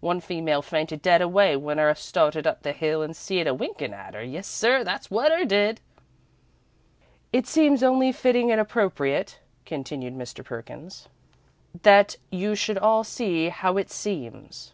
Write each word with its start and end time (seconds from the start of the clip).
One 0.00 0.20
female 0.22 0.62
fainted 0.62 1.02
dead 1.02 1.20
away 1.20 1.54
when 1.54 1.78
'er 1.78 1.94
started 1.94 2.46
up 2.46 2.62
the 2.62 2.72
hill 2.72 3.02
and 3.02 3.14
see 3.14 3.40
it 3.40 3.46
a 3.46 3.52
winkin' 3.52 3.92
at 3.92 4.14
'er, 4.16 4.22
yes 4.24 4.46
sir, 4.46 4.82
that's 4.82 5.10
wot 5.10 5.30
'er 5.30 5.44
did!" 5.44 5.82
"'It 7.30 7.46
seems 7.46 7.82
only 7.82 8.10
fitting 8.10 8.50
and 8.50 8.58
appropriate,'" 8.58 9.38
continued 9.66 10.14
Mr. 10.14 10.42
Perkins, 10.42 11.10
"'that 11.82 12.16
you 12.30 12.54
should 12.54 12.78
all 12.78 13.04
see 13.04 13.50
how 13.50 13.76
it 13.76 13.90
seems.'" 13.90 14.72